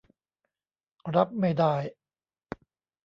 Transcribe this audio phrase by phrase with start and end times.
[1.15, 1.75] รับไม่ได้